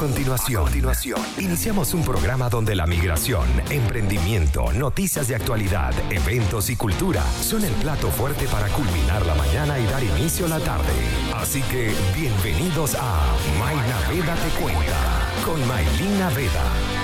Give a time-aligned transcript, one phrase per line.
[0.00, 7.22] continuación, continuación, iniciamos un programa donde la migración, emprendimiento, noticias de actualidad, eventos y cultura
[7.42, 10.94] son el plato fuerte para culminar la mañana y dar inicio a la tarde.
[11.34, 16.99] Así que bienvenidos a Mayna Veda Te Cuenta con Maylina Veda.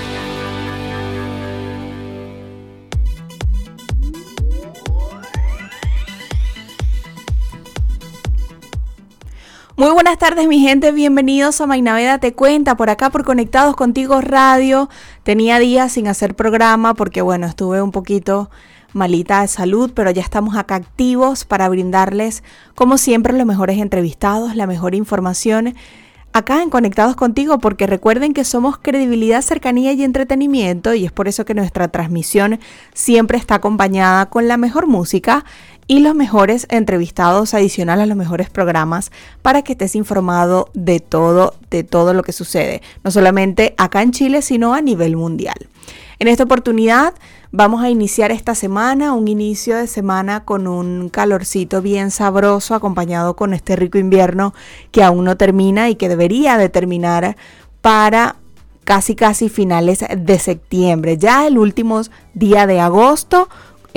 [9.79, 14.23] Muy buenas tardes mi gente, bienvenidos a Mainaveda Te Cuenta, por acá por Conectados Contigo
[14.23, 14.89] Radio.
[15.23, 18.49] Tenía días sin hacer programa porque bueno, estuve un poquito
[18.95, 22.43] malita de salud, pero ya estamos acá activos para brindarles
[22.75, 25.75] como siempre los mejores entrevistados, la mejor información
[26.37, 31.29] acá en Conectados Contigo porque recuerden que somos credibilidad, cercanía y entretenimiento y es por
[31.29, 32.61] eso que nuestra transmisión
[32.93, 35.45] siempre está acompañada con la mejor música
[35.87, 41.55] y los mejores entrevistados adicional a los mejores programas para que estés informado de todo,
[41.71, 45.57] de todo lo que sucede, no solamente acá en Chile, sino a nivel mundial.
[46.19, 47.15] En esta oportunidad
[47.53, 53.37] vamos a iniciar esta semana, un inicio de semana con un calorcito bien sabroso acompañado
[53.37, 54.55] con este rico invierno
[54.91, 57.37] que aún no termina y que debería de terminar
[57.81, 58.37] para
[58.85, 61.19] casi casi finales de septiembre.
[61.19, 62.01] Ya el último
[62.35, 63.49] día de agosto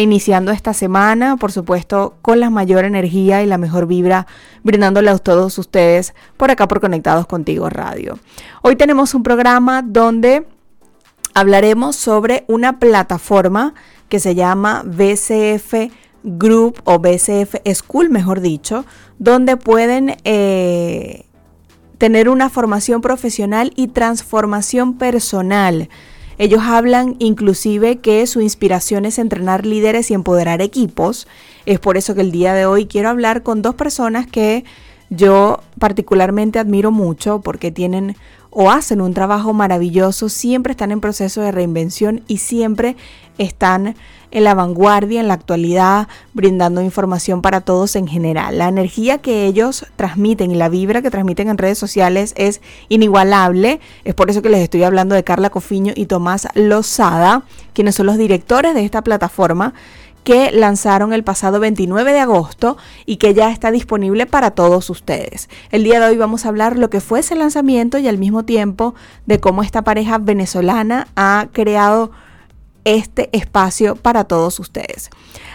[0.03, 4.27] iniciando esta semana, por supuesto, con la mayor energía y la mejor vibra,
[4.63, 8.17] brindándole a todos ustedes por acá por Conectados Contigo Radio.
[8.61, 10.45] Hoy tenemos un programa donde
[11.33, 13.73] hablaremos sobre una plataforma
[14.07, 15.91] que se llama BCF
[16.23, 18.85] Group o BCF School, mejor dicho,
[19.17, 21.25] donde pueden eh,
[21.97, 25.89] tener una formación profesional y transformación personal
[26.39, 31.27] ellos hablan inclusive que su inspiración es entrenar líderes y empoderar equipos.
[31.65, 34.63] Es por eso que el día de hoy quiero hablar con dos personas que
[35.09, 38.15] yo particularmente admiro mucho porque tienen
[38.51, 42.95] o hacen un trabajo maravilloso, siempre están en proceso de reinvención y siempre
[43.39, 43.95] están
[44.31, 48.59] en la vanguardia, en la actualidad, brindando información para todos en general.
[48.59, 53.79] La energía que ellos transmiten y la vibra que transmiten en redes sociales es inigualable.
[54.03, 58.05] Es por eso que les estoy hablando de Carla Cofiño y Tomás Lozada, quienes son
[58.05, 59.73] los directores de esta plataforma
[60.23, 65.49] que lanzaron el pasado 29 de agosto y que ya está disponible para todos ustedes.
[65.71, 68.43] El día de hoy vamos a hablar lo que fue ese lanzamiento y al mismo
[68.43, 68.93] tiempo
[69.25, 72.11] de cómo esta pareja venezolana ha creado
[72.97, 75.09] este espacio para todos ustedes.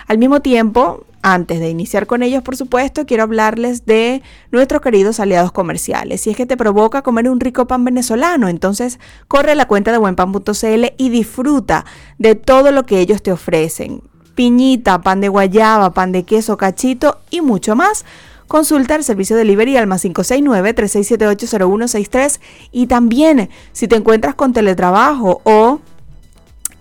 [0.07, 4.23] Al mismo tiempo, antes de iniciar con ellos, por supuesto, quiero hablarles de
[4.53, 6.21] nuestros queridos aliados comerciales.
[6.21, 9.91] Si es que te provoca comer un rico pan venezolano, entonces corre a la cuenta
[9.91, 11.87] de buenpan.cl y disfruta
[12.19, 14.03] de todo lo que ellos te ofrecen.
[14.35, 18.05] Piñita, pan de guayaba, pan de queso, cachito y mucho más.
[18.47, 22.41] Consulta el servicio de delivery al más 569-3678-0163
[22.71, 25.81] y también si te encuentras con teletrabajo o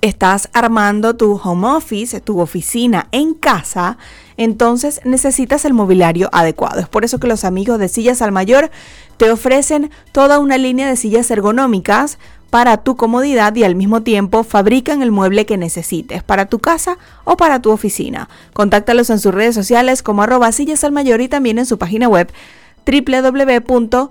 [0.03, 3.97] estás armando tu home office, tu oficina en casa,
[4.35, 6.81] entonces necesitas el mobiliario adecuado.
[6.81, 8.69] Es por eso que los amigos de Sillas al Mayor
[9.15, 12.17] te ofrecen toda una línea de sillas ergonómicas
[12.49, 16.97] para tu comodidad y al mismo tiempo fabrican el mueble que necesites para tu casa
[17.23, 18.27] o para tu oficina.
[18.51, 22.09] Contáctalos en sus redes sociales como arroba sillas al mayor y también en su página
[22.09, 22.29] web
[22.85, 24.03] www.smcl.cl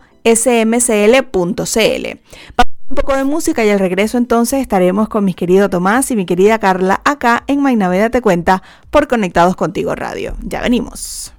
[2.92, 6.26] un poco de música y al regreso entonces estaremos con mi querido Tomás y mi
[6.26, 10.34] querida Carla acá en Mainaveda Te Cuenta por Conectados Contigo Radio.
[10.42, 11.32] Ya venimos.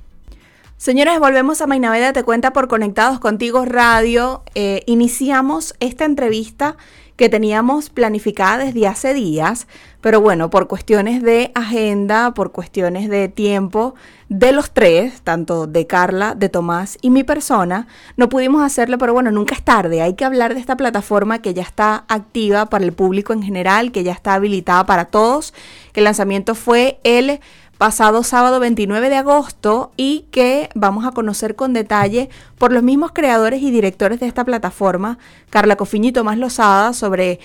[0.78, 4.42] Señores, volvemos a Mainaveda Te Cuenta por Conectados Contigo Radio.
[4.56, 6.76] Eh, iniciamos esta entrevista
[7.18, 9.68] que teníamos planificada desde hace días,
[10.04, 13.96] pero bueno, por cuestiones de agenda, por cuestiones de tiempo
[14.28, 17.88] de los tres, tanto de Carla, de Tomás y mi persona,
[18.18, 21.54] no pudimos hacerlo, pero bueno, nunca es tarde, hay que hablar de esta plataforma que
[21.54, 25.54] ya está activa para el público en general, que ya está habilitada para todos,
[25.94, 27.40] que el lanzamiento fue el
[27.78, 33.14] pasado sábado 29 de agosto y que vamos a conocer con detalle por los mismos
[33.14, 35.18] creadores y directores de esta plataforma,
[35.50, 37.40] Carla Cofiño y Tomás Lozada, sobre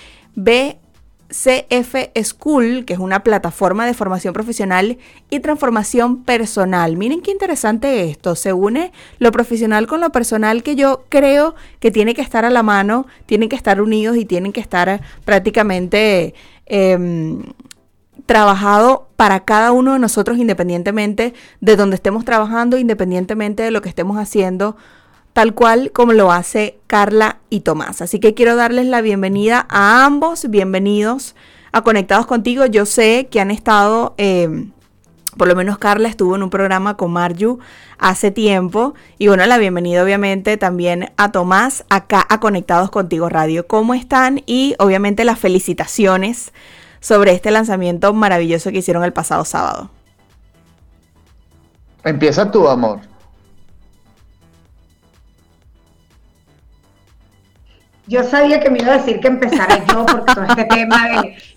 [1.29, 4.97] BCF School, que es una plataforma de formación profesional
[5.29, 6.97] y transformación personal.
[6.97, 11.91] Miren qué interesante esto, se une lo profesional con lo personal que yo creo que
[11.91, 16.33] tiene que estar a la mano, tienen que estar unidos y tienen que estar prácticamente...
[16.65, 17.41] Em,
[18.25, 23.89] trabajado para cada uno de nosotros independientemente de donde estemos trabajando, independientemente de lo que
[23.89, 24.77] estemos haciendo,
[25.39, 28.01] tal cual como lo hace Carla y Tomás.
[28.01, 31.33] Así que quiero darles la bienvenida a ambos, bienvenidos
[31.71, 32.65] a Conectados contigo.
[32.65, 34.15] Yo sé que han estado...
[34.17, 34.67] Eh,
[35.37, 37.59] por lo menos Carla estuvo en un programa con Marju
[37.97, 38.95] hace tiempo.
[39.17, 43.65] Y bueno, la bienvenida obviamente también a Tomás acá a Conectados Contigo Radio.
[43.65, 44.43] ¿Cómo están?
[44.45, 46.51] Y obviamente las felicitaciones
[46.99, 49.89] sobre este lanzamiento maravilloso que hicieron el pasado sábado.
[52.03, 53.08] Empieza tu amor.
[58.09, 61.09] Yo sabía que me iba a decir que empezara yo, porque todo este tema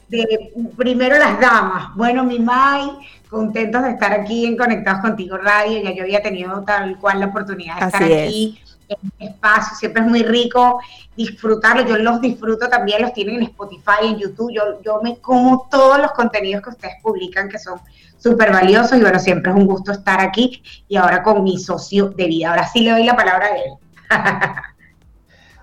[0.08, 1.96] de, primero las damas.
[1.96, 2.90] Bueno, mi Mai,
[3.30, 5.82] contentos de estar aquí en Conectados Contigo Radio.
[5.82, 9.78] Ya yo había tenido tal cual la oportunidad de estar aquí en este espacio.
[9.78, 10.78] Siempre es muy rico
[11.16, 11.86] disfrutarlo.
[11.86, 14.52] Yo los disfruto también, los tienen en Spotify, en YouTube.
[14.52, 17.80] Yo, yo me como todos los contenidos que ustedes publican, que son
[18.18, 18.98] súper valiosos.
[18.98, 22.50] Y bueno, siempre es un gusto estar aquí y ahora con mi socio de vida.
[22.50, 23.72] Ahora sí le doy la palabra a él.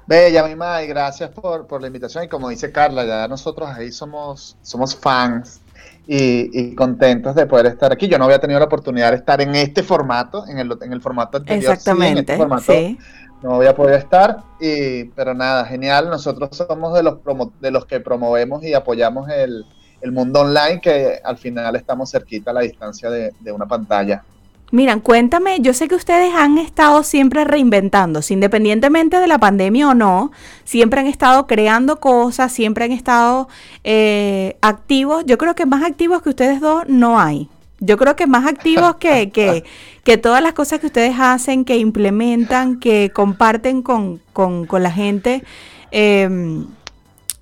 [0.09, 2.23] Bella, mi madre, gracias por, la invitación.
[2.23, 5.61] Y como dice Carla, ya nosotros ahí somos, somos fans
[6.07, 8.07] y, contentos de poder estar aquí.
[8.07, 11.01] Yo no había tenido la oportunidad de estar en este formato, en el, en el
[11.01, 11.73] formato anterior.
[11.73, 12.35] Exactamente,
[12.65, 12.97] sí,
[13.43, 16.09] No había podido estar, y, pero nada, genial.
[16.09, 17.19] Nosotros somos de los,
[17.61, 19.63] de los que promovemos y apoyamos el,
[20.11, 24.23] mundo online, que al final estamos cerquita a la distancia de, de una pantalla.
[24.71, 29.93] Miran, cuéntame, yo sé que ustedes han estado siempre reinventándose, independientemente de la pandemia o
[29.95, 30.31] no,
[30.63, 33.47] siempre han estado creando cosas, siempre han estado
[33.83, 35.23] eh, activos.
[35.25, 37.49] Yo creo que más activos que ustedes dos no hay.
[37.79, 39.63] Yo creo que más activos que, que,
[40.03, 44.91] que todas las cosas que ustedes hacen, que implementan, que comparten con, con, con la
[44.91, 45.43] gente.
[45.89, 46.67] Em,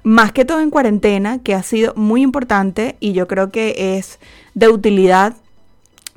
[0.03, 4.19] más que todo en cuarentena, que ha sido muy importante y yo creo que es
[4.53, 5.35] de utilidad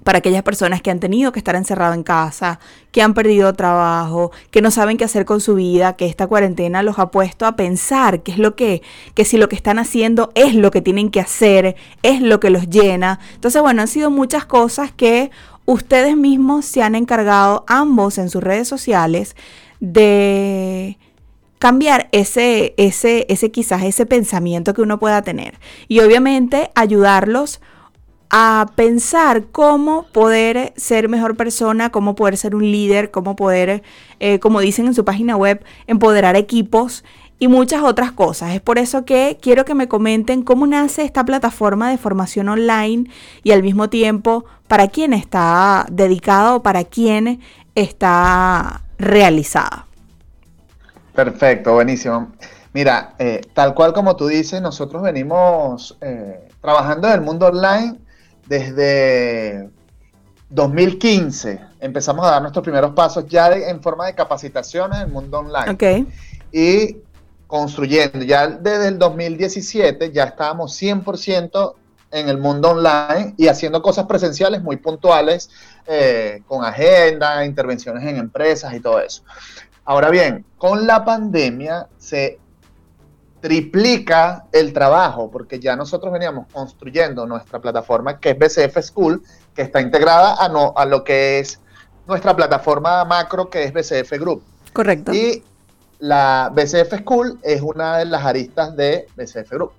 [0.04, 2.58] para aquellas personas que han tenido que estar encerrado en casa,
[2.90, 6.82] que han perdido trabajo, que no saben qué hacer con su vida, que esta cuarentena
[6.82, 8.82] los ha puesto a pensar qué es lo que,
[9.14, 12.50] que si lo que están haciendo es lo que tienen que hacer, es lo que
[12.50, 13.20] los llena.
[13.34, 15.30] Entonces, bueno, han sido muchas cosas que
[15.66, 19.36] ustedes mismos se han encargado, ambos en sus redes sociales,
[19.80, 20.98] de
[21.58, 25.58] cambiar ese, ese, ese quizás ese pensamiento que uno pueda tener.
[25.88, 27.60] Y obviamente ayudarlos
[28.30, 33.82] a pensar cómo poder ser mejor persona, cómo poder ser un líder, cómo poder,
[34.20, 37.04] eh, como dicen en su página web, empoderar equipos
[37.40, 38.54] y muchas otras cosas.
[38.54, 43.10] Es por eso que quiero que me comenten cómo nace esta plataforma de formación online
[43.42, 47.40] y al mismo tiempo para quién está dedicada o para quién
[47.74, 49.86] está realizada.
[51.14, 52.30] Perfecto, buenísimo.
[52.72, 57.98] Mira, eh, tal cual como tú dices, nosotros venimos eh, trabajando en el mundo online
[58.50, 59.70] desde
[60.48, 65.38] 2015 empezamos a dar nuestros primeros pasos ya en forma de capacitaciones en el mundo
[65.38, 65.70] online.
[65.70, 66.06] Okay.
[66.50, 66.96] Y
[67.46, 71.74] construyendo, ya desde el 2017 ya estábamos 100%
[72.10, 75.48] en el mundo online y haciendo cosas presenciales muy puntuales,
[75.86, 79.22] eh, con agenda, intervenciones en empresas y todo eso.
[79.84, 82.39] Ahora bien, con la pandemia se
[83.40, 89.22] triplica el trabajo, porque ya nosotros veníamos construyendo nuestra plataforma que es BCF School,
[89.54, 91.60] que está integrada a, no, a lo que es
[92.06, 94.42] nuestra plataforma macro que es BCF Group.
[94.72, 95.12] Correcto.
[95.12, 95.42] Y
[95.98, 99.72] la BCF School es una de las aristas de BCF Group,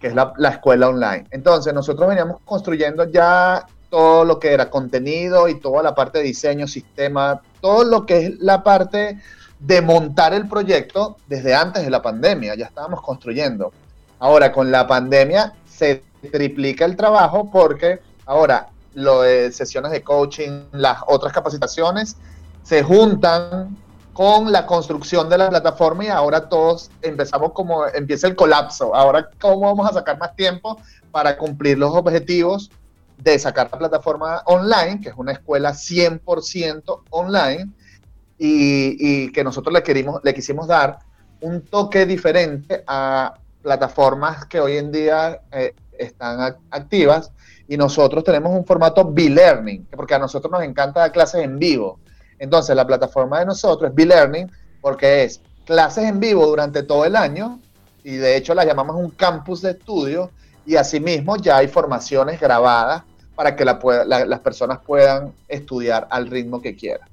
[0.00, 1.26] que es la, la escuela online.
[1.30, 6.24] Entonces nosotros veníamos construyendo ya todo lo que era contenido y toda la parte de
[6.24, 9.18] diseño, sistema, todo lo que es la parte
[9.58, 13.72] de montar el proyecto desde antes de la pandemia, ya estábamos construyendo.
[14.18, 20.64] Ahora con la pandemia se triplica el trabajo porque ahora lo de sesiones de coaching,
[20.72, 22.16] las otras capacitaciones
[22.62, 23.76] se juntan
[24.12, 28.94] con la construcción de la plataforma y ahora todos empezamos como empieza el colapso.
[28.94, 32.70] Ahora, ¿cómo vamos a sacar más tiempo para cumplir los objetivos
[33.18, 37.70] de sacar la plataforma online, que es una escuela 100% online?
[38.38, 40.98] Y, que nosotros le, querimos, le quisimos dar
[41.40, 47.32] un toque diferente a plataformas que hoy en día eh, están activas
[47.68, 51.98] y nosotros tenemos un formato B-Learning, porque a nosotros nos encanta dar clases en vivo.
[52.38, 54.50] Entonces la plataforma de nosotros es B-Learning
[54.80, 57.58] porque es clases en vivo durante todo el año
[58.04, 60.30] y de hecho la llamamos un campus de estudio
[60.64, 63.02] y asimismo ya hay formaciones grabadas
[63.34, 67.08] para que las personas puedan estudiar al ritmo que quieran.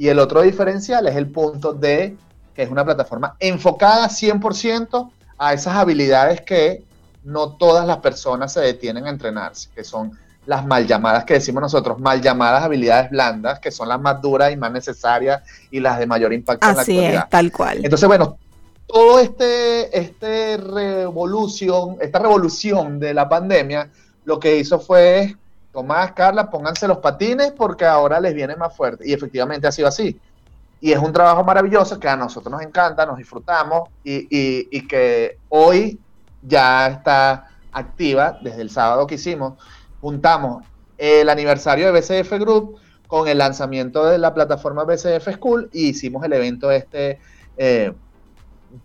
[0.00, 2.16] Y el otro diferencial es el punto de
[2.54, 6.82] que es una plataforma enfocada 100% a esas habilidades que
[7.22, 11.60] no todas las personas se detienen a entrenarse, que son las mal llamadas que decimos
[11.60, 15.98] nosotros, mal llamadas habilidades blandas, que son las más duras y más necesarias y las
[15.98, 17.24] de mayor impacto en la actualidad.
[17.24, 17.84] Es, tal cual.
[17.84, 18.38] Entonces, bueno,
[18.86, 23.90] todo este, este revolución, esta revolución de la pandemia,
[24.24, 25.36] lo que hizo fue
[25.72, 29.08] Tomás, Carla, pónganse los patines porque ahora les viene más fuerte.
[29.08, 30.20] Y efectivamente ha sido así.
[30.80, 36.00] Y es un trabajo maravilloso que a nosotros nos encanta, nos disfrutamos y, que hoy
[36.42, 39.62] ya está activa desde el sábado que hicimos.
[40.00, 40.64] Juntamos
[40.96, 46.24] el aniversario de BCF Group con el lanzamiento de la plataforma BCF School y hicimos
[46.24, 47.18] el evento este
[47.58, 47.92] eh,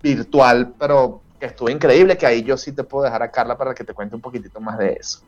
[0.01, 3.73] virtual, pero que estuvo increíble, que ahí yo sí te puedo dejar a Carla para
[3.73, 5.21] que te cuente un poquitito más de eso.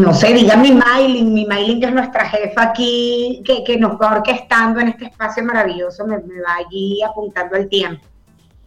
[0.00, 4.80] No sé, diga mi mailing, mi mailing es nuestra jefa aquí, que, nos va orquestando
[4.80, 8.02] en este espacio maravilloso, me, va allí apuntando el tiempo.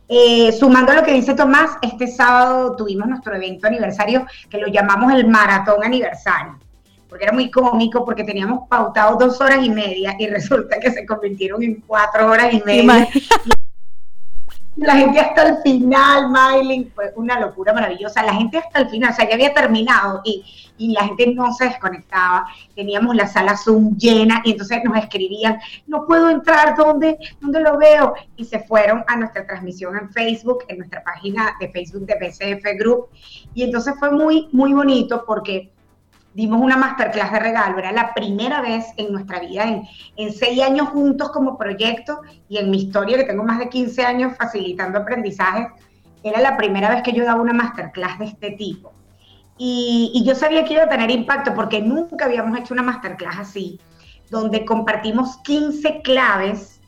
[0.08, 4.68] Eh, sumando a lo que dice Tomás, este sábado tuvimos nuestro evento aniversario que lo
[4.68, 6.60] llamamos el Maratón Aniversario
[7.14, 11.06] porque era muy cómico, porque teníamos pautado dos horas y media y resulta que se
[11.06, 13.08] convirtieron en cuatro horas y media.
[14.76, 18.24] La gente hasta el final, Mailing, fue una locura maravillosa.
[18.24, 20.44] La gente hasta el final, o sea, ya había terminado y,
[20.78, 22.48] y la gente no se desconectaba.
[22.76, 27.78] Teníamos la sala Zoom llena y entonces nos escribían, no puedo entrar, ¿dónde, ¿dónde lo
[27.78, 28.16] veo?
[28.36, 32.80] Y se fueron a nuestra transmisión en Facebook, en nuestra página de Facebook de BCF
[32.80, 33.10] Group.
[33.54, 35.72] Y entonces fue muy, muy bonito porque
[36.34, 39.84] dimos una masterclass de regalo, era la primera vez en nuestra vida, en,
[40.16, 44.04] en, seis años juntos como proyecto y en mi historia, que tengo más de 15
[44.04, 45.68] años facilitando aprendizajes,
[46.24, 48.94] era la primera vez que yo daba una masterclass de este tipo.
[49.58, 53.40] Y, y yo sabía que iba a tener impacto porque nunca habíamos hecho una masterclass
[53.40, 53.80] así,
[54.30, 56.82] donde compartimos 15 claves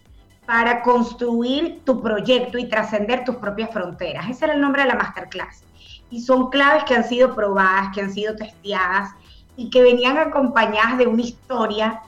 [0.45, 4.29] para construir tu proyecto y trascender tus propias fronteras.
[4.29, 5.63] Ese era el nombre de la masterclass.
[6.09, 9.09] Y son claves que han sido probadas, que han sido testeadas,
[9.57, 12.01] y que venían acompañadas de una historia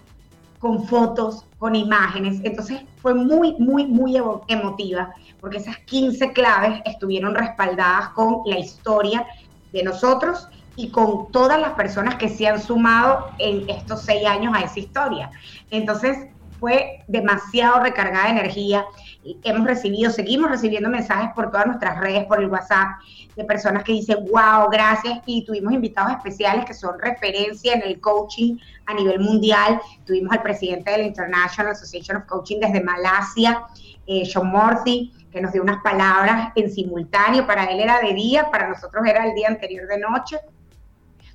[0.59, 2.41] con fotos, con imágenes.
[2.43, 9.25] Entonces fue muy, muy, muy emotiva, porque esas 15 claves estuvieron respaldadas con la historia
[9.71, 14.53] de nosotros y con todas las personas que se han sumado en estos seis años
[14.55, 15.31] a esa historia.
[15.71, 18.85] Entonces fue demasiado recargada de energía.
[19.43, 22.99] Hemos recibido, seguimos recibiendo mensajes por todas nuestras redes, por el WhatsApp,
[23.35, 25.19] de personas que dicen, wow, gracias.
[25.25, 29.79] Y tuvimos invitados especiales que son referencia en el coaching a nivel mundial.
[30.05, 33.63] Tuvimos al presidente de la International Association of Coaching desde Malasia,
[34.05, 37.45] eh, Sean Murphy, que nos dio unas palabras en simultáneo.
[37.45, 40.39] Para él era de día, para nosotros era el día anterior de noche.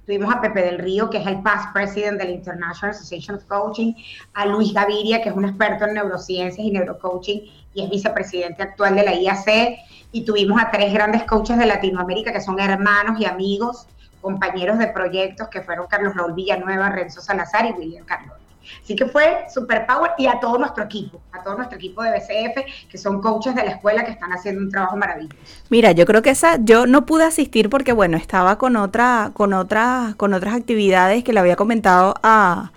[0.05, 3.45] Tuvimos a Pepe del Río, que es el past president de la International Association of
[3.45, 3.93] Coaching,
[4.35, 7.43] a Luis Gaviria, que es un experto en neurociencias y neurocoaching
[7.75, 9.79] y es vicepresidente actual de la IAC,
[10.13, 13.87] y tuvimos a tres grandes coaches de Latinoamérica que son hermanos y amigos,
[14.21, 18.37] compañeros de proyectos, que fueron Carlos Raúl Villanueva, Renzo Salazar y William Carlos.
[18.83, 22.13] Así que fue super power y a todo nuestro equipo, a todo nuestro equipo de
[22.13, 25.37] BCF, que son coaches de la escuela que están haciendo un trabajo maravilloso.
[25.69, 29.53] Mira, yo creo que esa, yo no pude asistir porque bueno, estaba con otra, con
[29.53, 32.71] otra, con otras actividades que le había comentado a,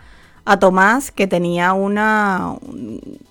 [0.45, 2.55] a Tomás, que tenía una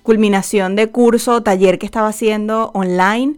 [0.02, 3.36] culminación de curso, taller que estaba haciendo online.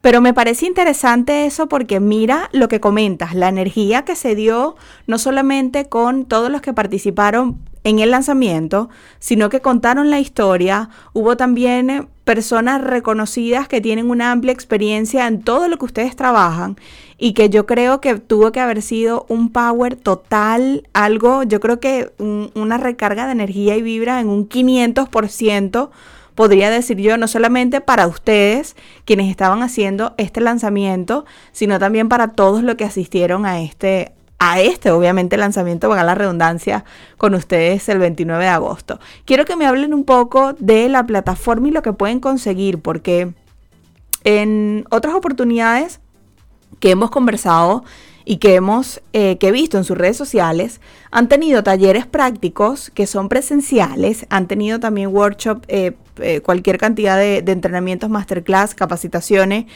[0.00, 4.76] Pero me parece interesante eso porque mira lo que comentas, la energía que se dio
[5.06, 10.90] no solamente con todos los que participaron en el lanzamiento, sino que contaron la historia.
[11.14, 16.76] Hubo también personas reconocidas que tienen una amplia experiencia en todo lo que ustedes trabajan
[17.18, 21.80] y que yo creo que tuvo que haber sido un power total, algo, yo creo
[21.80, 25.90] que una recarga de energía y vibra en un 500%
[26.34, 32.28] podría decir yo, no solamente para ustedes, quienes estaban haciendo este lanzamiento, sino también para
[32.28, 36.84] todos los que asistieron a este, a este, obviamente, lanzamiento, a la redundancia,
[37.16, 38.98] con ustedes el 29 de agosto.
[39.24, 43.32] Quiero que me hablen un poco de la plataforma y lo que pueden conseguir, porque
[44.24, 46.00] en otras oportunidades
[46.80, 47.84] que hemos conversado
[48.24, 53.06] y que hemos eh, que visto en sus redes sociales han tenido talleres prácticos que
[53.06, 59.66] son presenciales, han tenido también workshop, eh, eh, cualquier cantidad de, de entrenamientos, masterclass, capacitaciones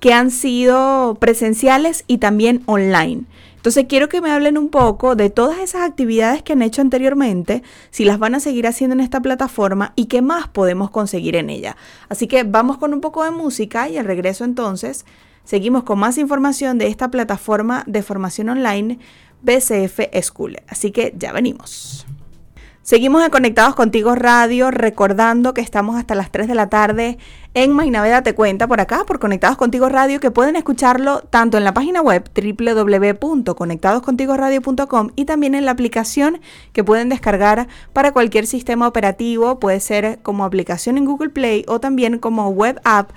[0.00, 3.24] que han sido presenciales y también online.
[3.62, 7.62] Entonces quiero que me hablen un poco de todas esas actividades que han hecho anteriormente,
[7.90, 11.48] si las van a seguir haciendo en esta plataforma y qué más podemos conseguir en
[11.48, 11.76] ella.
[12.08, 15.06] Así que vamos con un poco de música y al regreso entonces
[15.44, 18.98] Seguimos con más información de esta plataforma de formación online
[19.42, 20.58] BCF School.
[20.68, 22.06] Así que ya venimos.
[22.84, 27.16] Seguimos en Conectados Contigo Radio, recordando que estamos hasta las 3 de la tarde
[27.54, 31.62] en Mainaveda Te Cuenta por acá, por Conectados Contigo Radio, que pueden escucharlo tanto en
[31.62, 36.40] la página web www.conectadoscontigoradio.com y también en la aplicación
[36.72, 41.78] que pueden descargar para cualquier sistema operativo, puede ser como aplicación en Google Play o
[41.78, 43.12] también como web app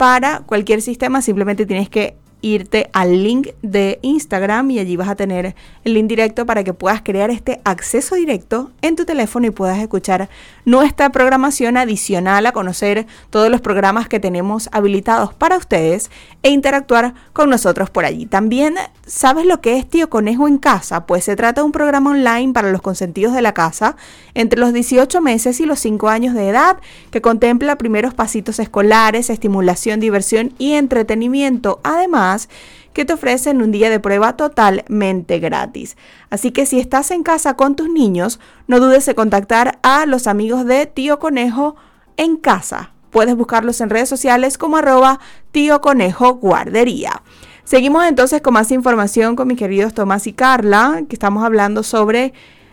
[0.00, 5.14] para cualquier sistema, simplemente tienes que irte al link de Instagram y allí vas a
[5.14, 5.54] tener
[5.84, 9.76] el link directo para que puedas crear este acceso directo en tu teléfono y puedas
[9.76, 10.30] escuchar
[10.70, 16.12] nuestra programación adicional a conocer todos los programas que tenemos habilitados para ustedes
[16.44, 18.24] e interactuar con nosotros por allí.
[18.24, 21.06] También, ¿sabes lo que es Tío Conejo en casa?
[21.06, 23.96] Pues se trata de un programa online para los consentidos de la casa
[24.34, 26.76] entre los 18 meses y los 5 años de edad
[27.10, 31.80] que contempla primeros pasitos escolares, estimulación, diversión y entretenimiento.
[31.82, 32.48] Además,
[32.92, 35.96] que te ofrecen un día de prueba totalmente gratis.
[36.28, 40.26] Así que si estás en casa con tus niños, no dudes en contactar a los
[40.26, 41.76] amigos de Tío Conejo
[42.16, 42.92] en casa.
[43.10, 45.20] Puedes buscarlos en redes sociales como arroba
[45.50, 47.22] Tío Conejo Guardería.
[47.64, 52.32] Seguimos entonces con más información con mis queridos Tomás y Carla, que estamos hablando sobre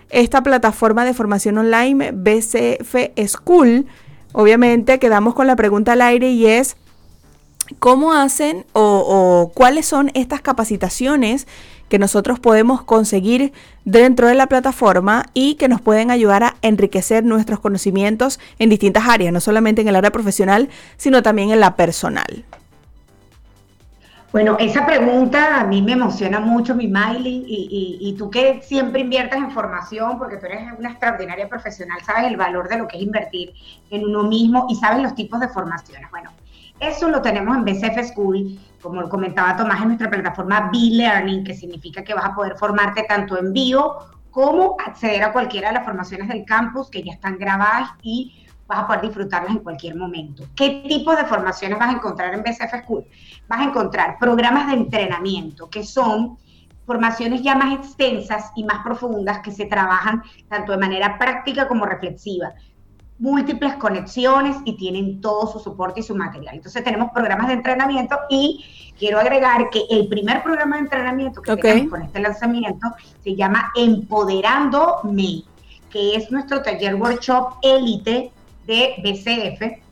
[0.09, 2.95] esta plataforma de formación online BCF
[3.27, 3.85] School.
[4.33, 6.77] Obviamente quedamos con la pregunta al aire y es,
[7.79, 11.47] ¿Cómo hacen o, cuáles son estas capacitaciones
[11.89, 13.53] que nosotros podemos conseguir
[13.85, 19.07] dentro de la plataforma y que nos pueden ayudar a enriquecer nuestros conocimientos en distintas
[19.07, 22.43] áreas, no solamente en el área profesional, sino también en la personal?
[24.33, 29.01] Bueno, esa pregunta a mí me emociona mucho, mi Miley, y, y, tú que siempre
[29.01, 32.97] inviertes en formación, porque tú eres una extraordinaria profesional, sabes el valor de lo que
[32.97, 33.53] es invertir
[33.89, 36.11] en uno mismo y sabes los tipos de formaciones.
[36.11, 36.31] Bueno,
[36.79, 42.03] eso lo tenemos en BCF School, como comentaba Tomás, en nuestra plataforma B-Learning, que significa
[42.03, 43.97] que vas a poder formarte tanto en vivo
[44.29, 48.79] como acceder a cualquiera de las formaciones del campus que ya están grabadas y vas
[48.79, 50.43] a poder disfrutarlas en cualquier momento.
[50.55, 53.05] ¿Qué tipo de formaciones vas a encontrar en BCF School?
[53.47, 56.37] Vas a encontrar programas de entrenamiento que son
[56.85, 61.85] formaciones ya más extensas y más profundas que se trabajan tanto de manera práctica como
[61.85, 62.53] reflexiva
[63.19, 66.55] múltiples conexiones y tienen todo su soporte y su material.
[66.55, 68.63] Entonces tenemos programas de entrenamiento y
[68.97, 72.87] quiero agregar que el primer programa de entrenamiento que tenemos con este lanzamiento
[73.23, 75.43] se llama Empoderando Me,
[75.89, 78.31] que es nuestro taller workshop élite
[78.65, 79.83] de BCF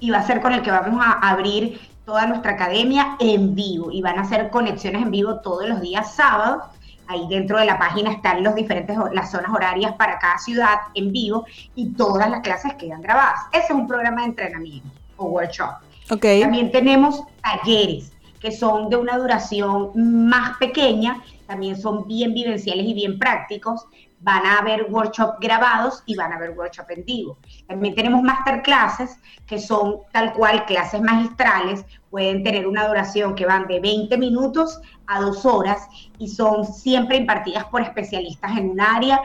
[0.00, 3.90] y va a ser con el que vamos a abrir toda nuestra academia en vivo
[3.90, 6.64] y van a hacer conexiones en vivo todos los días sábados
[7.12, 11.12] Ahí dentro de la página están los diferentes, las zonas horarias para cada ciudad en
[11.12, 11.44] vivo
[11.74, 13.38] y todas las clases quedan grabadas.
[13.52, 15.74] Ese es un programa de entrenamiento o workshop.
[16.08, 22.94] También tenemos talleres que son de una duración más pequeña, también son bien vivenciales y
[22.94, 23.84] bien prácticos.
[24.22, 27.38] Van a haber workshops grabados y van a haber workshops en vivo.
[27.66, 33.66] También tenemos masterclasses que son tal cual clases magistrales, pueden tener una duración que van
[33.66, 39.20] de 20 minutos a dos horas y son siempre impartidas por especialistas en un área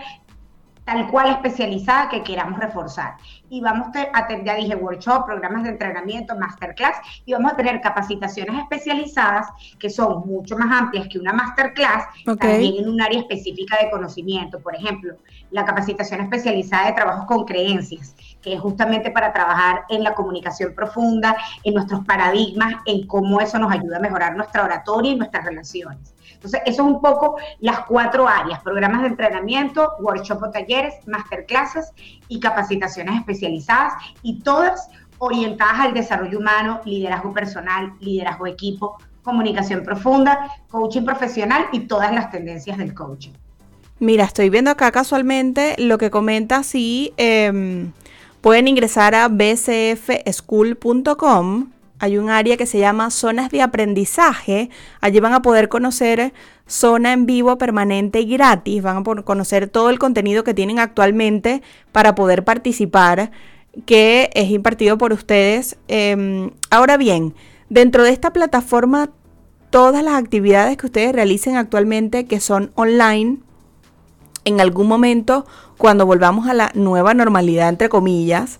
[0.87, 3.17] tal cual especializada que queramos reforzar.
[3.49, 6.95] Y vamos a tener, ya dije, workshop, programas de entrenamiento, masterclass,
[7.25, 9.47] y vamos a tener capacitaciones especializadas
[9.79, 12.05] que son mucho más amplias que una masterclass,
[12.39, 14.61] también en un área específica de conocimiento.
[14.61, 15.15] Por ejemplo,
[15.51, 20.73] la capacitación especializada de trabajos con creencias, que es justamente para trabajar en la comunicación
[20.73, 25.43] profunda, en nuestros paradigmas, en cómo eso nos ayuda a mejorar nuestra oratoria y nuestras
[25.43, 26.13] relaciones.
[26.37, 31.91] Entonces, eso es un poco las cuatro áreas, programas de entrenamiento, workshop o talleres, masterclasses
[32.27, 40.51] y capacitaciones especializadas y todas orientadas al desarrollo humano, liderazgo personal, liderazgo equipo, comunicación profunda,
[40.69, 43.31] coaching profesional y todas las tendencias del coaching.
[43.99, 47.93] Mira, estoy viendo acá casualmente lo que comenta si em,
[48.41, 54.69] pueden ingresar a bcfschool.com hay un área que se llama zonas de aprendizaje.
[55.01, 56.33] Allí van a poder conocer
[56.67, 58.83] zona en vivo permanente y gratis.
[58.83, 63.31] Van a conocer todo el contenido que tienen actualmente para poder participar,
[63.85, 65.77] que es impartido por ustedes.
[65.87, 67.33] Em, ahora bien,
[67.69, 69.09] dentro de esta plataforma,
[69.69, 73.39] todas las actividades que ustedes realicen actualmente, que son online,
[74.45, 75.45] en algún momento,
[75.77, 78.59] cuando volvamos a la nueva normalidad, entre comillas,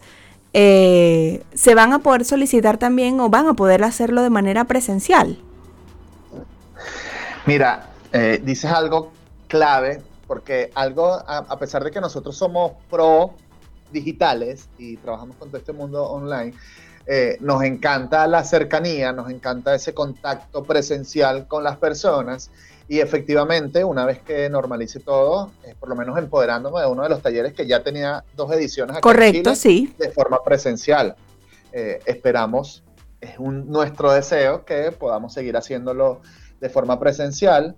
[0.59, 5.37] eh, se van a poder solicitar también o van a poder hacerlo de manera presencial.
[7.45, 9.11] Mira, eh, dices algo
[9.47, 13.35] clave, porque algo, a, pesar de que nosotros somos pro
[13.91, 16.55] digitales y trabajamos con todo este mundo online,
[17.05, 22.49] eh, nos encanta la cercanía, nos encanta ese contacto presencial con las personas
[22.89, 27.09] y efectivamente, una vez que normalice todo, es por lo menos empoderándome de uno de
[27.09, 29.93] los talleres que ya tenía dos ediciones aquí Correcto, sí.
[29.97, 31.15] de forma presencial.
[31.73, 32.83] Eh, esperamos,
[33.19, 36.21] es un, nuestro deseo que podamos seguir haciéndolo
[36.61, 37.75] de forma presencial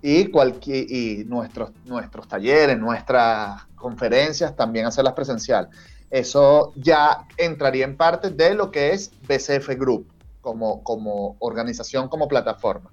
[0.00, 5.70] y, cualquier, y nuestros, nuestros talleres, nuestras conferencias también hacerlas presencial.
[6.08, 10.06] Eso ya entraría en parte de lo que es BCF Group.
[10.40, 12.92] como, como organización, como plataforma.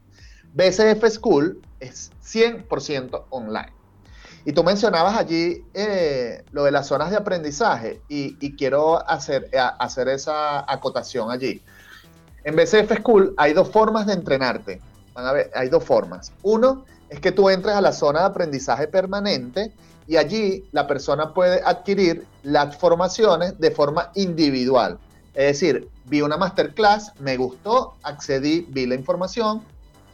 [0.53, 3.73] BCF School es 100% online.
[4.45, 9.59] Y tú mencionabas allí eh, lo de las zonas de aprendizaje y, quiero hacer, eh,
[9.79, 11.61] hacer esa acotación allí.
[12.43, 14.81] En BCF School hay dos formas de entrenarte.
[15.13, 16.31] Van a ver, hay dos formas.
[16.41, 19.73] Uno es que tú entres a la zona de aprendizaje permanente
[20.07, 24.97] y allí la persona puede adquirir las formaciones de forma individual.
[25.33, 29.63] Es decir, vi una masterclass, me gustó, accedí, vi la información,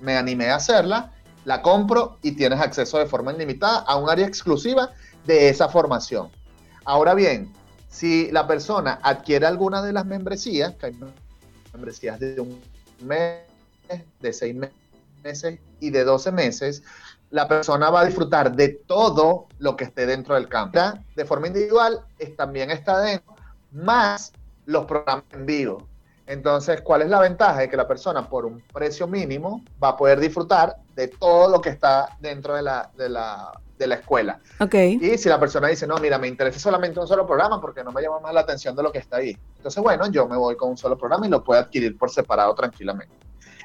[0.02, 1.12] me animé a hacerla,
[1.46, 4.92] la compro y tienes acceso de forma ilimitada a un área exclusiva
[5.26, 6.30] de esa formación.
[6.84, 7.52] Ahora bien,
[7.90, 10.96] si la persona adquiere alguna de las membresías, que hay
[11.74, 12.62] membresías de un
[13.02, 13.42] mes,
[14.20, 14.56] de seis
[15.24, 16.84] meses y de 12 meses,
[17.30, 20.80] la persona va a disfrutar de todo lo que esté dentro del campo.
[21.16, 22.02] De forma individual,
[22.38, 23.36] también está dentro,
[23.72, 24.32] más
[24.66, 25.88] los programas en vivo.
[26.28, 27.60] Entonces, ¿cuál es la ventaja?
[27.60, 31.62] De que la persona por un precio mínimo va a poder disfrutar de todo lo
[31.62, 34.40] que está dentro de la, de la, de la escuela.
[34.60, 34.98] Okay.
[35.02, 37.92] Y si la persona dice, no, mira, me interesa solamente un solo programa porque no
[37.92, 39.38] me llama más la atención de lo que está ahí.
[39.58, 42.56] Entonces, bueno, yo me voy con un solo programa y lo puedo adquirir por separado
[42.56, 43.14] tranquilamente.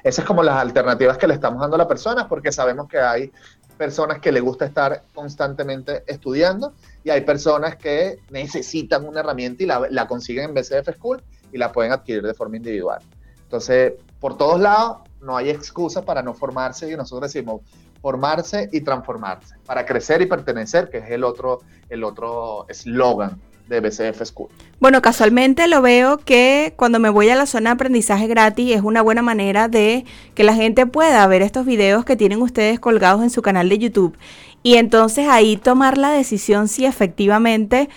[0.03, 2.99] Esas es como las alternativas que le estamos dando a las personas porque sabemos que
[2.99, 3.31] hay
[3.77, 9.65] personas que le gusta estar constantemente estudiando y hay personas que necesitan una herramienta y
[9.67, 12.99] la, la consiguen en BCF School y la pueden adquirir de forma individual.
[13.43, 17.61] Entonces, por todos lados, no hay excusa para no formarse y nosotros decimos
[18.01, 21.59] formarse y transformarse, para crecer y pertenecer, que es el otro
[21.89, 24.49] el otro eslogan de BCF School.
[24.79, 28.81] Bueno, casualmente lo veo que cuando me voy a la zona de aprendizaje gratis es
[28.81, 33.21] una buena manera de que la gente pueda ver estos videos que tienen ustedes colgados
[33.21, 34.17] en su canal de YouTube
[34.63, 37.89] y entonces ahí tomar la decisión si efectivamente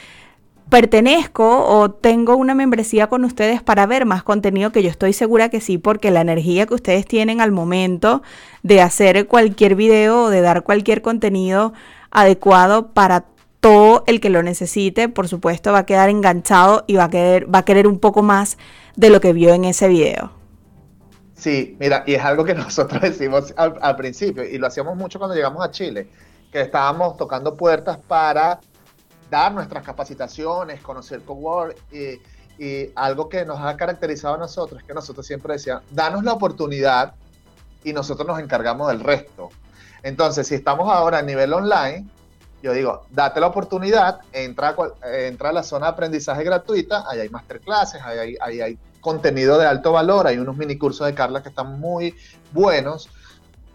[0.74, 5.48] pertenezco o tengo una membresía con ustedes para ver más contenido, que yo estoy segura
[5.48, 8.22] que sí, porque la energía que ustedes tienen al momento
[8.64, 11.74] de hacer cualquier video o de dar cualquier contenido
[12.10, 13.26] adecuado para
[13.60, 17.54] todo el que lo necesite, por supuesto, va a quedar enganchado y va a querer,
[17.54, 18.58] va a querer un poco más
[18.96, 20.32] de lo que vio en ese video.
[21.37, 25.20] Sí, mira, y es algo que nosotros decimos al, al principio, y lo hacíamos mucho
[25.20, 26.08] cuando llegamos a Chile,
[26.50, 28.58] que estábamos tocando puertas para
[29.35, 32.20] dar nuestras capacitaciones, conocer Cowork y,
[32.94, 37.14] algo que nos ha caracterizado a nosotros es que nosotros siempre decíamos, danos la oportunidad
[37.83, 39.51] y nosotros nos encargamos del resto.
[40.05, 42.07] Entonces, si estamos ahora a nivel online,
[42.62, 47.29] yo digo, date la oportunidad, entra, entra a la zona de aprendizaje gratuita, ahí hay
[47.29, 51.49] masterclasses, ahí hay, hay contenido de alto valor, hay unos mini cursos de Carla que
[51.49, 52.14] están muy
[52.53, 53.11] buenos,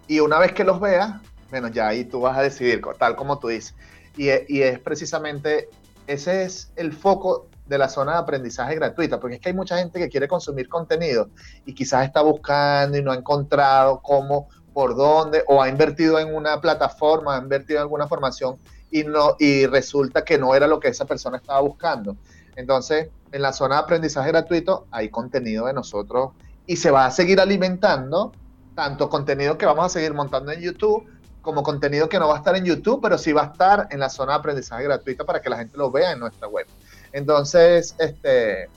[0.07, 1.15] y una vez que los veas,
[1.49, 3.75] bueno, ya ahí tú vas a decidir, tal como tú dices.
[4.19, 5.69] Y, es precisamente,
[6.05, 9.77] ese es el foco de la zona de aprendizaje gratuita, porque es que hay mucha
[9.77, 11.29] gente que quiere consumir contenido
[11.65, 16.35] y quizás está buscando y no ha encontrado cómo, por dónde, o ha invertido en
[16.35, 18.57] una plataforma, ha invertido en alguna formación
[18.91, 22.17] y, no, y resulta que no era lo que esa persona estaba buscando.
[22.57, 26.31] Entonces, en la zona de aprendizaje gratuito hay contenido de nosotros
[26.67, 28.33] y se va a seguir alimentando,
[28.75, 31.07] tanto contenido que vamos a seguir montando en YouTube,
[31.41, 33.99] como contenido que no va a estar en YouTube, pero sí va a estar en
[33.99, 36.67] la zona de aprendizaje gratuita para que la gente lo vea en nuestra web.
[37.11, 38.69] Entonces, este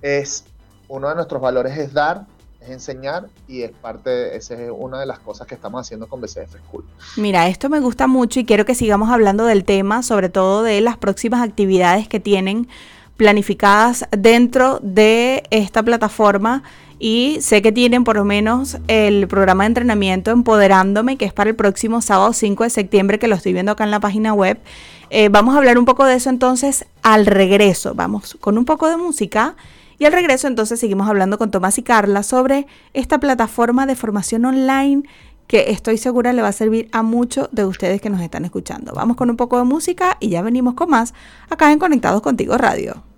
[0.00, 0.44] es
[0.88, 2.26] uno de nuestros valores es dar,
[2.60, 6.20] es enseñar y es parte, esa es una de las cosas que estamos haciendo con
[6.20, 6.84] BCF School.
[7.16, 10.80] Mira, esto me gusta mucho y quiero que sigamos hablando del tema, sobre todo de
[10.80, 12.68] las próximas actividades que tienen
[13.16, 16.62] planificadas dentro de esta plataforma
[17.02, 21.48] y sé que tienen por lo menos el programa de entrenamiento Empoderándome, que es para
[21.48, 24.60] el próximo sábado 5 de septiembre, que lo estoy viendo acá en la página web.
[25.08, 27.94] Eh, vamos a hablar un poco de eso entonces al regreso.
[27.94, 29.56] Vamos con un poco de música.
[29.98, 34.44] Y al regreso entonces seguimos hablando con Tomás y Carla sobre esta plataforma de formación
[34.44, 35.02] online
[35.46, 38.92] que estoy segura le va a servir a muchos de ustedes que nos están escuchando.
[38.94, 41.14] Vamos con un poco de música y ya venimos con más
[41.48, 43.09] acá en Conectados Contigo Radio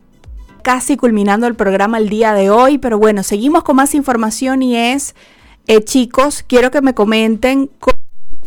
[0.63, 4.77] casi culminando el programa el día de hoy, pero bueno, seguimos con más información y
[4.77, 5.15] es,
[5.67, 7.99] eh, chicos, quiero que me comenten cómo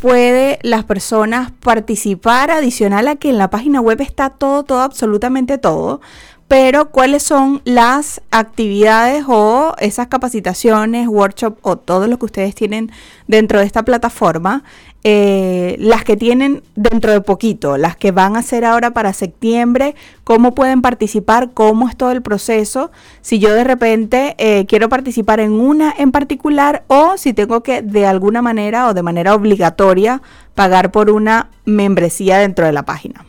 [0.02, 5.58] puede las personas participar adicional a que en la página web está todo, todo, absolutamente
[5.58, 6.02] todo,
[6.48, 12.92] pero cuáles son las actividades o esas capacitaciones, workshop o todo lo que ustedes tienen
[13.28, 14.64] dentro de esta plataforma
[15.08, 19.94] eh, las que tienen dentro de poquito, las que van a ser ahora para septiembre,
[20.24, 22.90] cómo pueden participar, cómo es todo el proceso,
[23.22, 27.84] si yo de repente eh, quiero participar en una en particular o si tengo que
[27.84, 30.24] de alguna manera o de manera obligatoria
[30.56, 33.26] pagar por una membresía dentro de la página.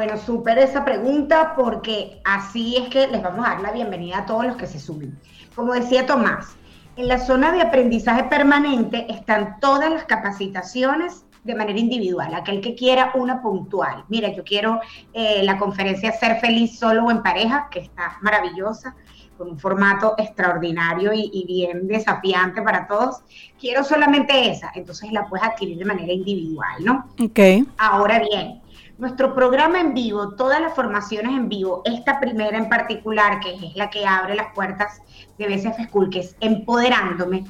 [0.00, 4.24] Bueno, súper esa pregunta porque así es que les vamos a dar la bienvenida a
[4.24, 5.20] todos los que se sumen.
[5.54, 6.56] como decía Tomás,
[6.96, 12.74] en la zona de aprendizaje permanente están todas las capacitaciones de manera individual, aquel que
[12.74, 14.06] quiera una puntual.
[14.08, 14.80] Mira, yo quiero
[15.12, 18.96] eh, la conferencia Ser feliz solo o en pareja, que está maravillosa,
[19.36, 23.22] con un formato extraordinario y, bien desafiante para todos.
[23.58, 27.06] Quiero solamente esa, entonces la puedes adquirir de manera individual, ¿no?
[27.22, 27.66] Ok.
[27.76, 28.62] Ahora bien,
[29.00, 33.74] nuestro programa en vivo, todas las formaciones en vivo, esta primera en particular, que es
[33.74, 35.00] la que abre las puertas
[35.38, 37.44] de BCF School, que es Empoderándome,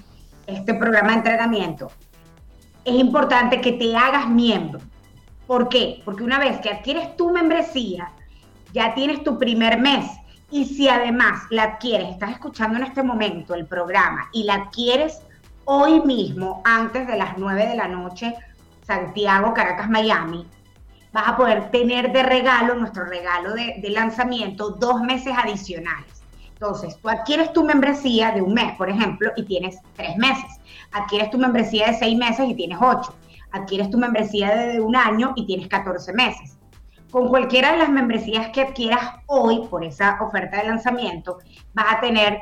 [0.47, 1.91] este programa de entrenamiento,
[2.85, 4.81] es importante que te hagas miembro.
[5.47, 6.01] ¿Por qué?
[6.05, 8.13] Porque una vez que adquieres tu membresía,
[8.73, 10.07] ya tienes tu primer mes.
[10.53, 15.21] Y si además la adquieres, estás escuchando en este momento el programa y la adquieres
[15.65, 18.35] hoy mismo, antes de las 9 de la noche,
[18.83, 20.47] Santiago, Caracas, Miami,
[21.13, 26.23] vas a poder tener de regalo, nuestro regalo de, de lanzamiento, dos meses adicionales.
[26.61, 30.61] Entonces, tú adquieres tu membresía de un mes, por ejemplo, y tienes tres meses.
[30.93, 33.15] Adquieres tu membresía de seis meses y tienes ocho.
[33.53, 36.59] Adquieres tu membresía de un año y tienes 14 meses.
[37.11, 41.39] Con cualquiera de las membresías que adquieras hoy por esa oferta de lanzamiento,
[41.73, 42.39] vas a tener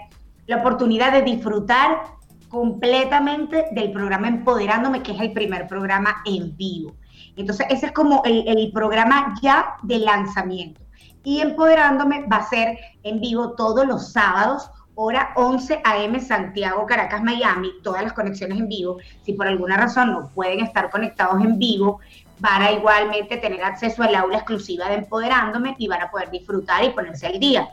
[0.47, 2.03] la oportunidad de disfrutar
[2.49, 6.97] completamente del programa Empoderándome, que es el primer programa en vivo.
[7.39, 10.81] Entonces, ese es como el, programa ya de lanzamiento
[11.25, 16.19] y Empoderándome va a ser en vivo todos los sábados, hora 11 a.m.
[16.21, 18.97] Santiago, Caracas, Miami, todas las conexiones en vivo.
[19.25, 22.01] Si por alguna razón no pueden estar conectados en vivo,
[22.39, 26.83] van a igualmente tener acceso al aula exclusiva de Empoderándome y van a poder disfrutar
[26.85, 27.69] y ponerse al día.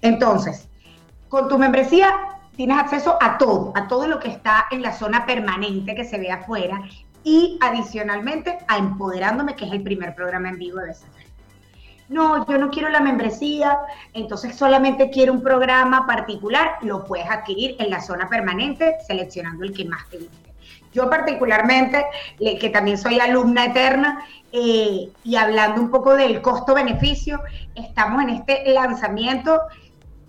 [0.00, 0.68] Entonces,
[1.28, 2.12] con tu membresía
[2.56, 6.18] tienes acceso a todo, a todo lo que está en la zona permanente que se
[6.18, 6.82] ve afuera
[7.24, 11.24] y adicionalmente a Empoderándome, que es el primer programa en vivo de BCF
[12.08, 13.78] no, yo no quiero la membresía,
[14.12, 19.72] entonces solamente quiero un programa particular, lo puedes adquirir en la zona permanente seleccionando el
[19.72, 20.52] que más te guste.
[20.92, 22.04] Yo particularmente,
[22.38, 27.40] que también soy alumna eterna, eh, y hablando un poco del costo-beneficio,
[27.74, 29.60] estamos en este lanzamiento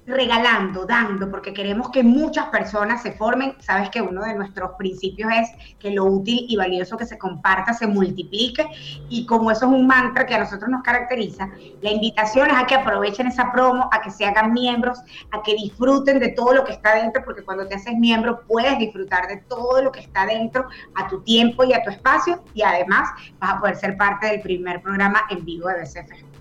[0.07, 3.55] regalando, dando, porque queremos que muchas personas se formen.
[3.59, 7.73] Sabes que uno de nuestros principios es que lo útil y valioso que se comparta
[7.73, 8.67] se multiplique
[9.09, 11.49] y como eso es un mantra que a nosotros nos caracteriza,
[11.81, 14.99] la invitación es a que aprovechen esa promo, a que se hagan miembros,
[15.31, 18.77] a que disfruten de todo lo que está dentro, porque cuando te haces miembro puedes
[18.77, 22.61] disfrutar de todo lo que está dentro a tu tiempo y a tu espacio y
[22.61, 26.34] además vas a poder ser parte del primer programa en vivo de BCF.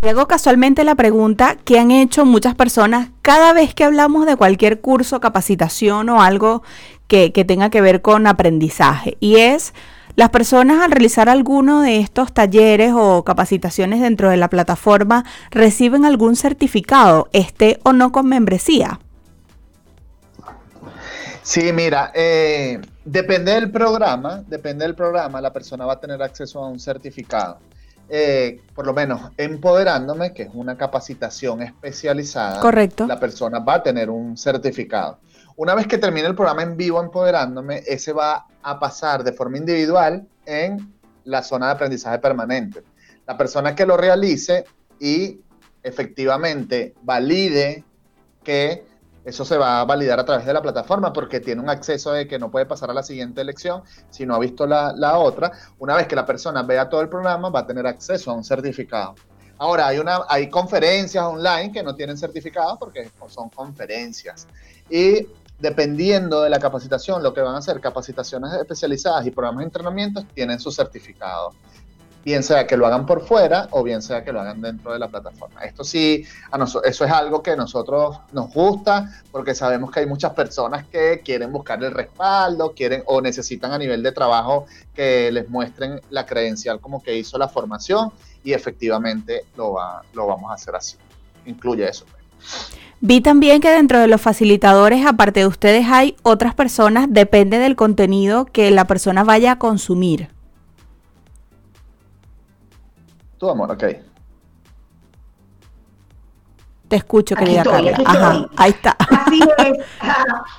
[0.00, 4.80] Hago casualmente la pregunta que han hecho muchas personas cada vez que hablamos de cualquier
[4.80, 6.62] curso, capacitación o algo
[7.08, 9.16] que, tenga que ver con aprendizaje.
[9.18, 9.74] Y es,
[10.14, 16.04] las personas al realizar alguno de estos talleres o capacitaciones dentro de la plataforma reciben
[16.04, 19.00] algún certificado, esté o no con membresía.
[21.42, 26.62] Sí, mira, eh, depende del programa, depende del programa, la persona va a tener acceso
[26.62, 27.58] a un certificado.
[28.10, 33.06] Eh, por lo menos empoderándome, que es una capacitación especializada, Correcto.
[33.06, 35.18] la persona va a tener un certificado.
[35.56, 39.58] Una vez que termine el programa en vivo empoderándome, ese va a pasar de forma
[39.58, 40.94] individual en
[41.24, 42.82] la zona de aprendizaje permanente.
[43.26, 44.64] La persona que lo realice
[44.98, 45.40] y
[45.82, 47.84] efectivamente valide
[48.42, 48.86] que
[49.28, 52.26] eso se va a validar a través de la plataforma porque tiene un acceso de
[52.26, 55.52] que no puede pasar a la siguiente elección si no ha visto la, otra.
[55.78, 58.42] Una vez que la persona vea todo el programa, va a tener acceso a un
[58.42, 59.16] certificado.
[59.58, 64.46] Ahora, hay, una, hay conferencias online que no tienen certificado porque son conferencias.
[64.88, 65.26] Y
[65.58, 70.24] dependiendo de la capacitación, lo que van a ser capacitaciones especializadas y programas de entrenamiento,
[70.32, 71.52] tienen su certificado
[72.28, 74.98] bien sea que lo hagan por fuera o bien sea que lo hagan dentro de
[74.98, 75.62] la plataforma.
[75.62, 80.06] Esto sí, a eso es algo que a nosotros nos gusta porque sabemos que hay
[80.06, 85.32] muchas personas que quieren buscar el respaldo, quieren o necesitan a nivel de trabajo que
[85.32, 88.12] les muestren la credencial como que hizo la formación
[88.44, 90.98] y efectivamente lo, va, lo vamos a hacer así.
[91.46, 92.04] Incluye eso.
[93.00, 97.74] Vi también que dentro de los facilitadores, aparte de ustedes, hay otras personas, depende del
[97.74, 100.28] contenido que la persona vaya a consumir.
[103.38, 103.84] Tu amor, ok.
[106.88, 107.92] Te escucho, querida Carla.
[108.04, 108.96] Ajá, ahí está.
[108.98, 109.84] Así es,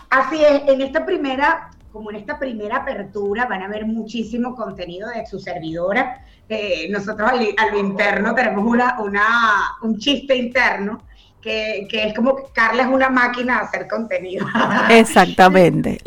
[0.10, 0.62] así es.
[0.68, 5.39] En esta primera, como en esta primera apertura, van a ver muchísimo contenido de su
[5.39, 6.24] servidora.
[6.48, 11.02] Eh, nosotros al, lo interno tenemos una, una, un chiste interno
[11.42, 14.46] que, que, es como que Carla es una máquina de hacer contenido.
[14.89, 16.00] Exactamente.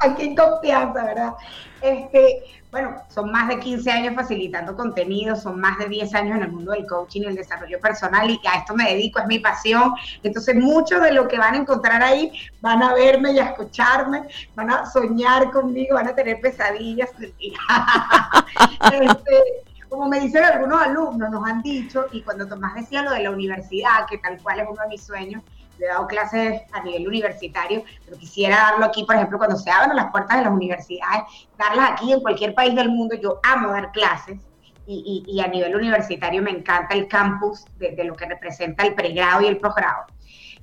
[0.00, 1.34] Aquí en confianza, ¿verdad?
[1.80, 2.42] Este,
[2.76, 6.52] bueno, son más de 15 años facilitando contenido, son más de 10 años en el
[6.52, 9.94] mundo del coaching y el desarrollo personal y a esto me dedico, es mi pasión.
[10.22, 14.28] Entonces, mucho de lo que van a encontrar ahí, van a verme y a escucharme,
[14.54, 17.08] van a soñar conmigo, van a tener pesadillas.
[17.18, 19.42] este,
[19.88, 23.30] como me dicen algunos alumnos, nos han dicho, y cuando Tomás decía lo de la
[23.30, 25.42] universidad, que tal cual es uno de mis sueños,
[25.84, 29.96] he dado clases a nivel universitario, pero quisiera darlo aquí, por ejemplo, cuando se abran
[29.96, 31.24] las puertas de las universidades,
[31.58, 33.14] darlas aquí en cualquier país del mundo.
[33.16, 34.38] Yo amo dar clases
[34.86, 39.46] y, a nivel universitario me encanta el campus de, lo que representa el pregrado y
[39.46, 40.04] el posgrado.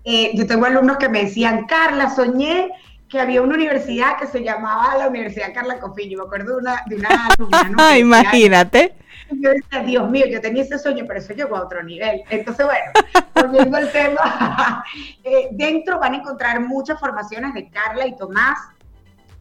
[0.06, 2.72] Eh, yo tengo alumnos que me decían, Carla, soñé
[3.10, 6.18] que había una universidad que se llamaba la Universidad Carla Cofillo.
[6.18, 8.96] Me acuerdo de una, de una Imagínate
[9.40, 12.24] yo decía, Dios mío, yo tenía ese sueño, pero eso llegó a otro nivel.
[12.30, 12.92] Entonces, bueno,
[13.36, 14.84] volviendo al tema,
[15.24, 18.58] eh, dentro van a encontrar muchas formaciones de Carla y Tomás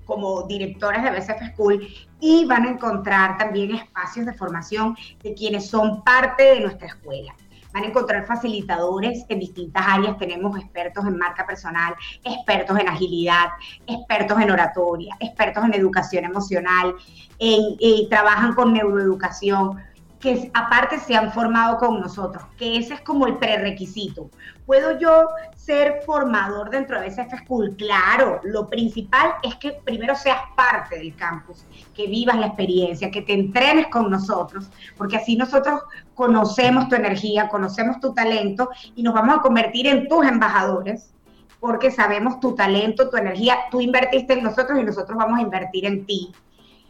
[0.05, 1.89] como directores de BCF School
[2.21, 7.35] y van a encontrar también espacios de formación de quienes son parte de nuestra escuela
[7.73, 10.19] van a encontrar facilitadores en distintas áreas.
[10.19, 13.49] Tenemos expertos en marca personal, expertos en agilidad,
[13.87, 16.95] expertos en oratoria, expertos en educación emocional,
[17.39, 19.81] en, eh, trabajan con neuroeducación
[20.23, 24.31] que aparte se han formado con nosotros, que ese es como el prerequisito.
[24.65, 25.27] ¿Puedo yo
[25.65, 27.77] ser formador dentro de SF School?
[27.77, 33.23] Claro, lo principal es que primero seas parte del campus, que vivas la experiencia, que
[33.23, 35.81] te entrenes con nosotros, porque así nosotros
[36.15, 41.15] conocemos tu energía, conocemos tu talento y nos vamos a convertir en tus embajadores,
[41.61, 45.87] porque sabemos tu talento, tu energía, tú invertiste en nosotros y nosotros vamos a invertir
[45.87, 46.33] en ti.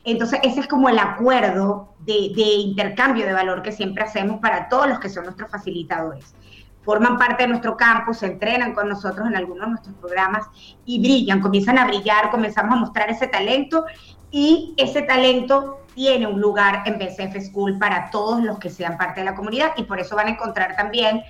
[0.04, 4.88] Entonces, ese es como el acuerdo de, intercambio de valor que siempre hacemos para todos
[4.88, 6.34] los que son nuestros facilitadores.
[6.82, 10.46] Forman parte de nuestro campus, se entrenan con nosotros en algunos de nuestros programas
[10.84, 13.84] y brillan, comienzan a brillar, comenzamos a mostrar ese talento
[14.30, 19.20] y ese talento tiene un lugar en BCF School para todos los que sean parte
[19.20, 21.22] de la comunidad y por eso van a encontrar también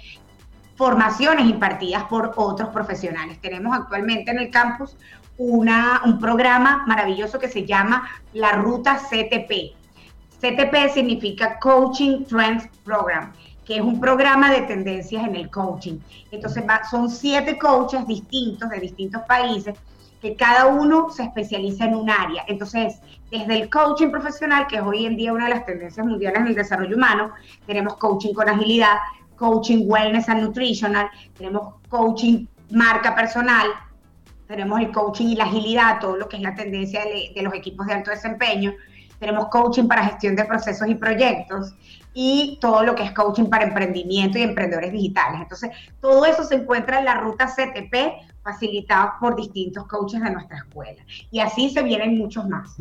[0.76, 3.40] formaciones impartidas por otros profesionales.
[3.40, 4.96] Tenemos actualmente en el campus
[5.36, 9.74] una, un programa maravilloso que se llama la Ruta CTP.
[10.40, 13.32] CTP significa Coaching Trends Program,
[13.76, 15.98] es un programa de tendencias en el coaching.
[16.30, 19.74] Entonces son siete coaches distintos de distintos países
[20.22, 22.44] que cada uno se especializa en un área.
[22.46, 26.40] Entonces, desde el coaching profesional, que es hoy en día una de las tendencias mundiales
[26.40, 27.32] en el desarrollo humano,
[27.66, 28.98] tenemos coaching con agilidad,
[29.36, 33.66] coaching wellness and nutritional, tenemos coaching marca personal,
[34.46, 37.86] tenemos el coaching y la agilidad, todo lo que es la tendencia de, los equipos
[37.88, 38.72] de alto desempeño,
[39.18, 41.74] tenemos coaching para gestión de procesos y proyectos
[42.14, 45.40] y todo lo que es coaching para emprendimiento y emprendedores digitales.
[45.40, 45.70] Entonces,
[46.00, 51.02] todo eso se encuentra en la ruta CTP, facilitado por distintos coaches de nuestra escuela.
[51.30, 52.76] Y así se vienen muchos más.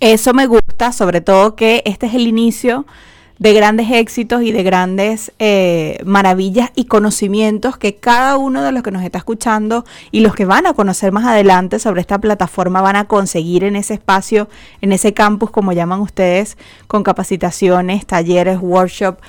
[0.00, 2.86] Eso me gusta, sobre todo que este es el inicio
[3.38, 8.82] de grandes éxitos y de grandes eh, maravillas y conocimientos que cada uno de los
[8.82, 12.80] que nos está escuchando y los que van a conocer más adelante sobre esta plataforma
[12.80, 14.48] van a conseguir en ese espacio,
[14.80, 16.56] en ese campus, como llaman ustedes,
[16.88, 19.22] con capacitaciones, talleres, workshops,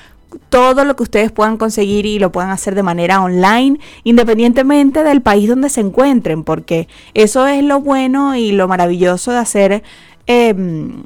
[0.49, 5.21] todo lo que ustedes puedan conseguir y lo puedan hacer de manera online, independientemente del
[5.21, 9.83] país donde se encuentren, porque eso es lo bueno y lo maravilloso de hacer
[10.27, 11.03] em,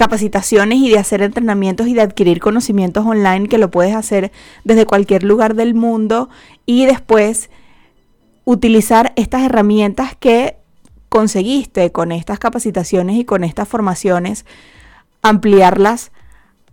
[0.00, 4.32] capacitaciones y de hacer entrenamientos y de adquirir conocimientos online que lo puedes hacer
[4.64, 6.30] desde cualquier lugar del mundo
[6.64, 7.50] y después
[8.46, 10.56] utilizar estas herramientas que
[11.10, 14.46] conseguiste con estas capacitaciones y con estas formaciones,
[15.20, 16.12] ampliarlas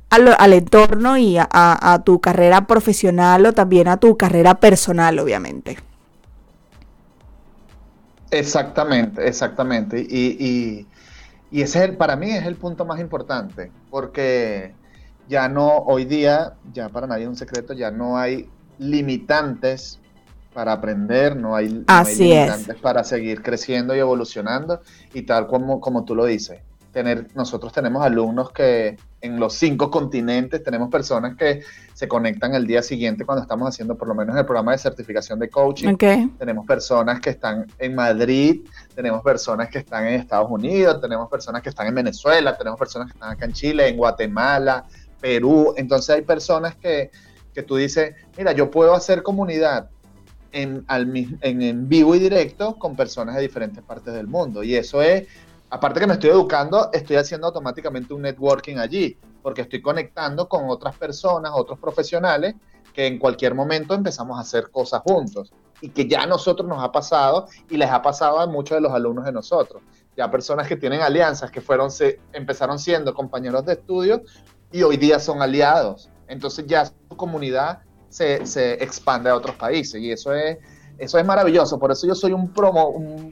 [0.09, 5.77] al, entorno y a, tu carrera profesional o también a tu carrera personal, obviamente.
[8.31, 9.99] Exactamente, exactamente.
[9.99, 10.87] y y
[11.51, 14.73] ese es el, para mí es el punto más importante, porque
[15.27, 19.99] ya no, hoy día, ya para nadie es un secreto, ya no hay limitantes
[20.53, 24.81] para aprender, no hay, limitantes para seguir creciendo y evolucionando,
[25.13, 26.61] y tal como, como tú lo dices,
[26.97, 31.61] tener, nosotros tenemos alumnos que en los cinco continentes, tenemos personas que
[31.93, 35.37] se conectan el día siguiente cuando estamos haciendo por lo menos el programa de certificación
[35.37, 35.95] de coaching.
[36.39, 38.61] Tenemos personas que están en Madrid,
[38.95, 43.11] tenemos personas que están en Estados Unidos, tenemos personas que están en Venezuela, tenemos personas
[43.11, 44.85] que están acá en Chile, en Guatemala,
[45.21, 45.75] Perú.
[45.77, 47.11] Entonces hay personas que,
[47.53, 49.91] que tú dices, mira, yo puedo hacer comunidad
[50.51, 54.63] en, en, en vivo y directo con personas de diferentes partes del mundo.
[54.63, 55.27] Y eso es
[55.69, 60.69] aparte que me estoy educando, estoy haciendo automáticamente un networking allí, porque estoy conectando con
[60.69, 62.55] otras personas, otros profesionales,
[62.93, 65.53] que en cualquier momento empezamos a hacer cosas juntos.
[65.79, 68.81] y que ya a nosotros nos ha pasado y les ha pasado a muchos de
[68.81, 69.83] los alumnos de nosotros.
[70.15, 74.23] Ya personas que tienen alianzas, que fueron, se, empezaron siendo compañeros de estudio
[74.71, 76.09] y hoy día son aliados.
[76.27, 80.57] Entonces ya su comunidad se, se expande a otros países y eso es,
[80.97, 81.79] eso es maravilloso.
[81.79, 83.31] Por eso yo soy un promo,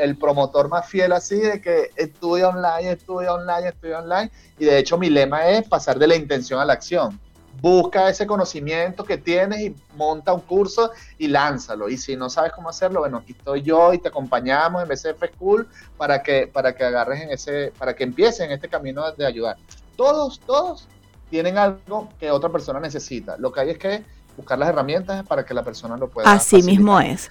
[0.00, 4.30] el promotor más fiel así de que estudia online, estudia online, estudia online.
[4.58, 7.18] Y de hecho mi lema es pasar de la intención a la acción
[7.60, 11.88] busca ese conocimiento que tienes y monta un curso y lánzalo.
[11.88, 15.34] Y si no sabes cómo hacerlo, bueno, aquí estoy yo y te acompañamos en BCF
[15.34, 19.26] School para que, para que agarres en ese, para que empieces en este camino de
[19.26, 19.56] ayudar.
[19.96, 20.88] Todos, todos
[21.30, 23.36] tienen algo que otra persona necesita.
[23.38, 24.04] Lo que hay es que
[24.36, 26.30] buscar las herramientas para que la persona lo pueda.
[26.30, 27.30] Así mismo es.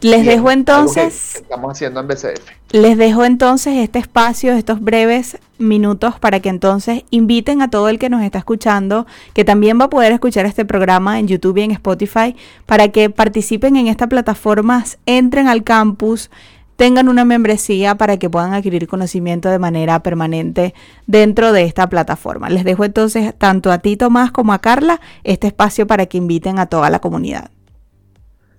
[0.00, 1.36] Les dejo entonces.
[1.36, 2.50] estamos haciendo en BCF.
[2.72, 7.98] Les dejo entonces este espacio, estos breves minutos para que entonces inviten a todo el
[7.98, 11.62] que nos está escuchando, que también va a poder escuchar este programa en YouTube y
[11.62, 12.36] en Spotify,
[12.66, 16.30] para que participen en estas plataformas, entren al campus,
[16.76, 20.74] tengan una membresía para que puedan adquirir conocimiento de manera permanente
[21.06, 22.50] dentro de esta plataforma.
[22.50, 26.58] Les dejo entonces tanto a ti, Tomás, como a Carla, este espacio para que inviten
[26.58, 27.50] a toda la comunidad.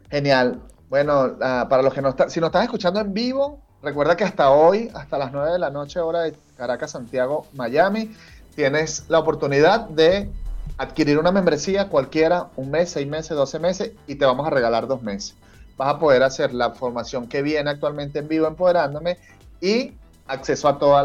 [0.10, 0.62] Genial.
[0.90, 4.24] Bueno, ah, para los que no están, si nos estás escuchando en vivo, recuerda que
[4.24, 8.12] hasta hoy, hasta las 9 de la noche, hora de Caracas, Santiago, Miami,
[8.56, 10.30] tienes la oportunidad de
[10.78, 14.88] adquirir una membresía cualquiera, un mes, seis meses, doce meses, y te vamos a regalar
[14.88, 15.36] dos meses.
[15.78, 19.18] Vas a poder hacer la formación que viene actualmente en vivo, empoderándome,
[19.62, 19.94] y
[20.28, 21.00] acceso a todo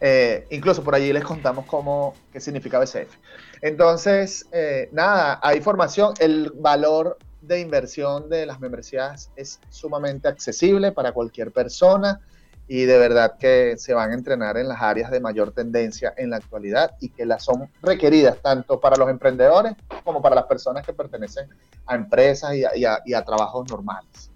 [0.01, 3.15] Eh, incluso por allí les contamos cómo, qué significa BCF.
[3.61, 6.15] Entonces, eh, nada, hay formación.
[6.19, 12.19] El valor de inversión de las membresías es sumamente accesible para cualquier persona
[12.67, 16.29] y de verdad que se van a entrenar en las áreas de mayor tendencia en
[16.29, 19.73] la actualidad y que las son requeridas tanto para los emprendedores
[20.03, 21.47] como para las personas que pertenecen
[21.85, 24.31] a empresas y a, trabajos normales.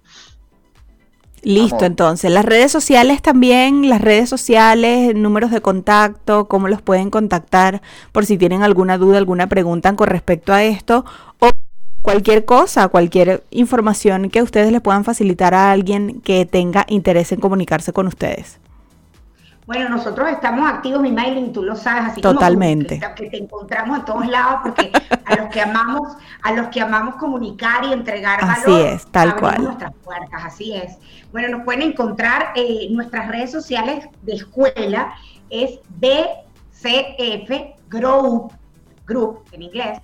[1.44, 7.10] Listo, entonces, las redes sociales también, las redes sociales, números de contacto, cómo los pueden
[7.10, 7.82] contactar
[8.12, 11.04] por si tienen alguna duda, alguna pregunta con respecto a esto
[11.40, 11.50] o
[12.02, 17.40] cualquier cosa, cualquier información que ustedes le puedan facilitar a alguien que tenga interés en
[17.40, 18.60] comunicarse con ustedes.
[19.68, 23.00] Bueno, nosotros estamos activos, mi mailing, tú lo sabes, así Totalmente.
[23.00, 24.92] Como que, te encontramos en todos lados, porque
[25.24, 29.36] a los que amamos, a los que amamos comunicar y entregar así valor, es, tal
[29.38, 29.64] cual.
[29.64, 30.98] nuestras puertas, así es.
[31.32, 35.14] Bueno, nos pueden encontrar en eh, nuestras redes sociales de escuela,
[35.50, 37.52] es BCF
[37.88, 38.52] Group,
[39.06, 40.00] Group en inglés,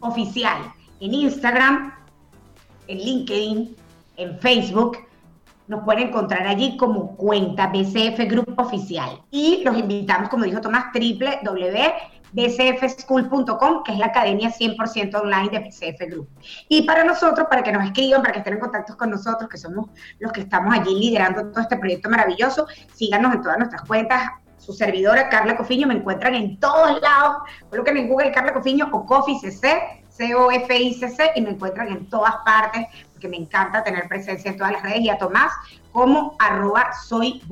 [0.00, 1.94] oficial en Instagram,
[2.86, 3.76] en LinkedIn,
[4.16, 4.98] en Facebook.
[5.66, 9.22] Nos pueden encontrar allí como cuenta BCF Group Oficial.
[9.30, 16.00] Y los invitamos, como dijo Tomás, www.bcfschool.com, que es la academia 100% online de BCF
[16.10, 16.28] Group.
[16.68, 19.56] Y para nosotros, para que nos escriban, para que estén en contacto con nosotros, que
[19.56, 19.88] somos
[20.18, 24.72] los que estamos allí liderando todo este proyecto maravilloso, síganos en todas nuestras cuentas, su
[24.72, 27.36] servidora Carla Cofiño, me encuentran en todos lados,
[27.70, 32.86] coloquen en Google Carla Cofiño o Coffee CC, C-O-F-I-C-C, y me encuentran en todas partes,
[33.12, 35.52] porque me encanta tener presencia en todas las redes, y a Tomás
[35.92, 37.42] como arroba soy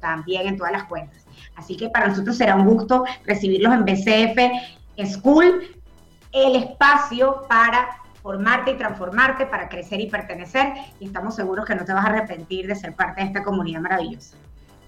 [0.00, 1.24] también en todas las cuentas.
[1.56, 5.62] Así que para nosotros será un gusto recibirlos en BCF School,
[6.32, 7.88] el espacio para
[8.22, 12.08] formarte y transformarte, para crecer y pertenecer, y estamos seguros que no te vas a
[12.08, 14.36] arrepentir de ser parte de esta comunidad maravillosa.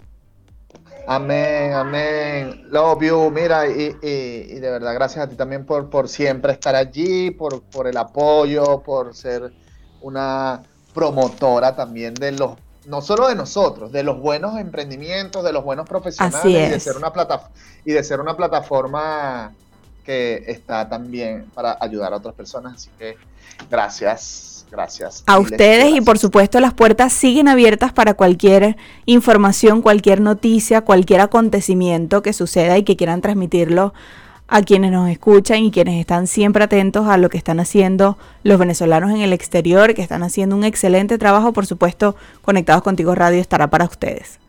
[1.12, 2.68] Amén, amén.
[2.70, 3.30] Love you.
[3.32, 7.88] Mira, y, de verdad, gracias a ti también por, por siempre estar allí, por, por
[7.88, 9.52] el apoyo, por ser
[10.02, 10.62] una
[10.94, 12.52] promotora también de los,
[12.86, 16.96] no solo de nosotros, de los buenos emprendimientos, de los buenos profesionales y de ser
[16.96, 17.50] una plata,
[17.84, 19.52] y de ser una plataforma
[20.04, 22.74] que está también para ayudar a otras personas.
[22.74, 23.16] Así que
[23.68, 24.49] gracias.
[24.70, 25.24] Gracias.
[25.26, 31.20] A ustedes y por supuesto las puertas siguen abiertas para cualquier información, cualquier noticia, cualquier
[31.20, 33.92] acontecimiento que suceda y que quieran transmitirlo
[34.50, 38.58] a quienes nos escuchan y quienes están siempre atentos a lo que están haciendo los
[38.58, 41.52] venezolanos en el exterior, que están haciendo un excelente trabajo.
[41.52, 44.40] Por supuesto, Conectados Contigo Radio estará para ustedes.